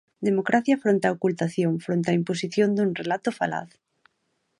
Democracia 0.27 0.77
fronte 0.83 1.05
á 1.09 1.11
ocultación, 1.17 1.71
fronte 1.85 2.09
á 2.11 2.17
imposición 2.19 2.69
dun 2.73 2.89
relato 3.01 3.29
falaz. 3.39 3.69